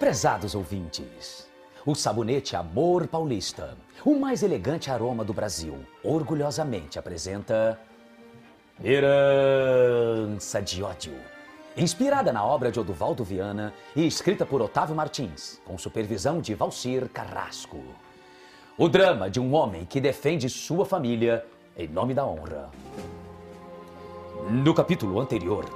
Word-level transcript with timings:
Prezados 0.00 0.54
ouvintes, 0.54 1.46
o 1.84 1.94
sabonete 1.94 2.56
Amor 2.56 3.06
Paulista, 3.06 3.76
o 4.02 4.18
mais 4.18 4.42
elegante 4.42 4.90
aroma 4.90 5.22
do 5.22 5.34
Brasil, 5.34 5.76
orgulhosamente 6.02 6.98
apresenta 6.98 7.78
Herança 8.82 10.62
de 10.62 10.82
Ódio. 10.82 11.12
Inspirada 11.76 12.32
na 12.32 12.42
obra 12.42 12.72
de 12.72 12.80
Oduvaldo 12.80 13.22
Viana 13.22 13.74
e 13.94 14.06
escrita 14.06 14.46
por 14.46 14.62
Otávio 14.62 14.96
Martins, 14.96 15.60
com 15.66 15.76
supervisão 15.76 16.40
de 16.40 16.54
Valcir 16.54 17.06
Carrasco. 17.10 17.84
O 18.78 18.88
drama 18.88 19.28
de 19.28 19.38
um 19.38 19.52
homem 19.52 19.84
que 19.84 20.00
defende 20.00 20.48
sua 20.48 20.86
família 20.86 21.44
em 21.76 21.86
nome 21.86 22.14
da 22.14 22.24
honra. 22.24 22.70
No 24.48 24.72
capítulo 24.72 25.20
anterior, 25.20 25.66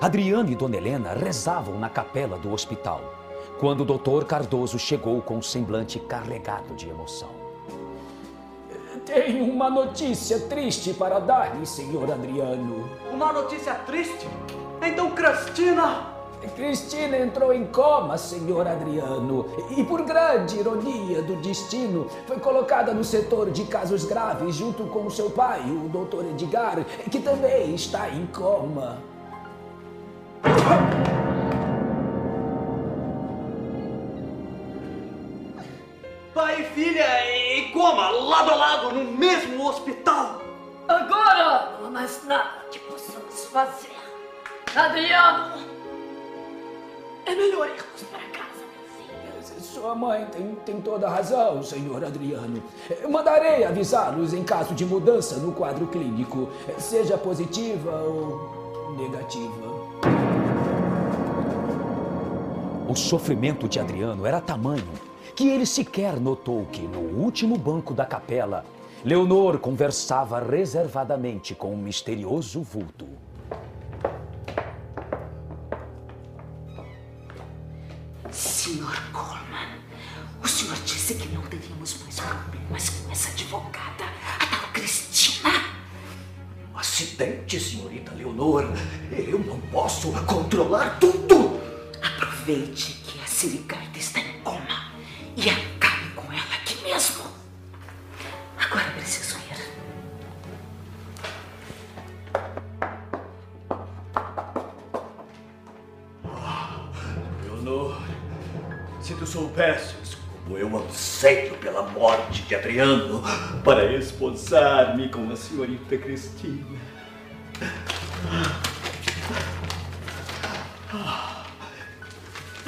Adriano 0.00 0.52
e 0.52 0.54
Dona 0.54 0.76
Helena 0.76 1.14
rezavam 1.14 1.80
na 1.80 1.90
capela 1.90 2.38
do 2.38 2.52
hospital, 2.52 3.21
quando 3.58 3.80
o 3.82 3.84
doutor 3.84 4.24
Cardoso 4.24 4.78
chegou 4.78 5.20
com 5.22 5.36
um 5.36 5.42
semblante 5.42 5.98
carregado 5.98 6.74
de 6.74 6.88
emoção. 6.88 7.28
Tenho 9.04 9.44
uma 9.44 9.68
notícia 9.68 10.38
triste 10.40 10.94
para 10.94 11.18
dar-lhe, 11.18 11.66
senhor 11.66 12.10
Adriano. 12.10 12.88
Uma 13.12 13.32
notícia 13.32 13.74
triste? 13.74 14.28
Então, 14.80 15.10
Cristina! 15.10 16.12
Cristina 16.56 17.16
entrou 17.18 17.52
em 17.52 17.64
coma, 17.66 18.18
senhor 18.18 18.66
Adriano, 18.66 19.46
e 19.76 19.84
por 19.84 20.02
grande 20.02 20.58
ironia 20.58 21.22
do 21.22 21.36
destino, 21.36 22.08
foi 22.26 22.38
colocada 22.38 22.92
no 22.92 23.04
setor 23.04 23.50
de 23.50 23.64
casos 23.64 24.04
graves 24.04 24.56
junto 24.56 24.84
com 24.86 25.08
seu 25.08 25.30
pai, 25.30 25.60
o 25.60 25.88
doutor 25.88 26.24
Edgar, 26.24 26.84
que 27.10 27.20
também 27.20 27.74
está 27.74 28.10
em 28.10 28.26
coma. 28.26 29.11
Pai 36.42 36.60
e 36.60 36.64
filha 36.74 37.06
em 37.24 37.70
coma, 37.70 38.10
lado 38.10 38.50
a 38.50 38.54
lado, 38.56 38.92
no 38.92 39.12
mesmo 39.12 39.64
hospital. 39.64 40.42
Agora 40.88 41.78
não 41.78 41.86
há 41.86 41.90
mais 41.92 42.24
nada 42.26 42.66
que 42.68 42.80
possamos 42.80 43.44
fazer. 43.44 43.92
Adriano, 44.74 45.62
é 47.26 47.34
melhor 47.36 47.68
irmos 47.68 48.02
para 48.10 48.26
casa. 48.30 49.60
Sua 49.60 49.94
mãe 49.94 50.26
tem, 50.32 50.56
tem 50.66 50.80
toda 50.80 51.06
a 51.06 51.10
razão, 51.10 51.62
senhor 51.62 52.04
Adriano. 52.04 52.60
Mandarei 53.08 53.62
avisá-los 53.62 54.34
em 54.34 54.42
caso 54.42 54.74
de 54.74 54.84
mudança 54.84 55.36
no 55.36 55.52
quadro 55.52 55.86
clínico, 55.86 56.48
seja 56.76 57.16
positiva 57.16 57.92
ou 58.02 58.96
negativa. 58.96 59.68
O 62.88 62.96
sofrimento 62.96 63.68
de 63.68 63.78
Adriano 63.78 64.26
era 64.26 64.40
tamanho 64.40 65.11
que 65.34 65.48
ele 65.48 65.66
sequer 65.66 66.18
notou 66.18 66.66
que 66.66 66.82
no 66.82 67.00
último 67.00 67.56
banco 67.56 67.94
da 67.94 68.04
capela, 68.04 68.64
Leonor 69.04 69.58
conversava 69.58 70.40
reservadamente 70.40 71.54
com 71.54 71.72
um 71.72 71.76
misterioso 71.76 72.62
vulto. 72.62 73.06
Senhor 78.30 78.96
Coleman, 79.12 79.78
o 80.42 80.48
senhor 80.48 80.76
disse 80.84 81.14
que 81.14 81.28
não 81.34 81.42
teríamos 81.42 82.00
mais 82.02 82.20
problemas 82.20 82.90
com 82.90 83.10
essa 83.10 83.30
advogada, 83.30 84.04
a 84.38 84.46
tal 84.46 84.72
Cristina. 84.72 85.50
Acidente, 86.74 87.60
senhorita 87.60 88.12
Leonor. 88.14 88.64
Eu 89.10 89.38
não 89.40 89.60
posso 89.72 90.12
controlar 90.26 90.98
tudo. 90.98 91.60
Aproveite 92.02 92.94
que 93.04 93.20
a 93.20 93.26
Sirigarda 93.26 93.98
está 93.98 94.20
em 94.20 94.31
Leonor, 107.62 107.96
se 109.00 109.14
tu 109.14 109.24
soubesses 109.24 110.16
como 110.44 110.58
eu 110.58 110.76
anseio 110.76 111.56
pela 111.58 111.82
morte 111.82 112.42
de 112.42 112.54
Adriano 112.56 113.22
para 113.64 113.92
esposar-me 113.94 115.08
com 115.08 115.30
a 115.30 115.36
senhorita 115.36 115.96
Cristina. 115.96 116.76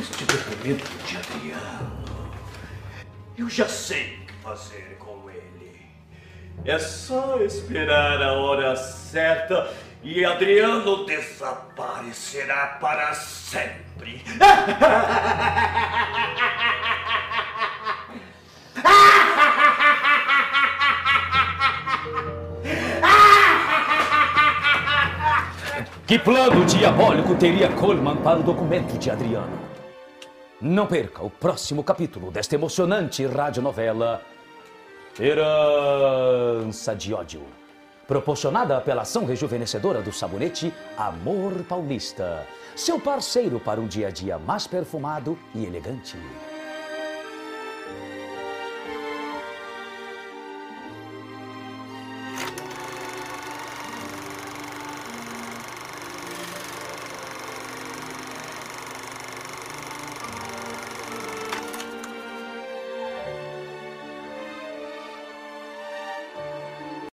Este 0.00 0.24
documento 0.24 1.06
de 1.06 1.16
Adriano. 1.18 2.04
Eu 3.36 3.50
já 3.50 3.68
sei 3.68 4.16
o 4.22 4.26
que 4.26 4.32
fazer 4.42 4.96
com 4.98 5.28
ele. 5.28 5.82
É 6.64 6.78
só 6.78 7.38
esperar 7.42 8.22
a 8.22 8.32
hora 8.32 8.74
certa 8.74 9.70
e 10.08 10.24
Adriano 10.24 11.04
desaparecerá 11.04 12.78
para 12.80 13.12
sempre. 13.12 14.22
Que 26.06 26.18
plano 26.18 26.64
diabólico 26.64 27.34
teria 27.34 27.68
Coleman 27.72 28.16
para 28.16 28.38
o 28.38 28.42
documento 28.42 28.96
de 28.96 29.10
Adriano? 29.10 29.58
Não 30.58 30.86
perca 30.86 31.22
o 31.22 31.28
próximo 31.28 31.84
capítulo 31.84 32.30
desta 32.30 32.54
emocionante 32.54 33.26
radionovela 33.26 34.22
Herança 35.20 36.96
de 36.96 37.12
Ódio, 37.12 37.42
proporcionada 38.08 38.80
pela 38.80 39.02
ação 39.02 39.26
rejuvenescedora 39.26 40.00
do 40.00 40.10
sabonete 40.10 40.72
Amor 40.96 41.62
Paulista, 41.64 42.46
seu 42.74 42.98
parceiro 42.98 43.60
para 43.60 43.78
um 43.78 43.86
dia 43.86 44.08
a 44.08 44.10
dia 44.10 44.38
mais 44.38 44.66
perfumado 44.66 45.38
e 45.54 45.66
elegante. 45.66 46.16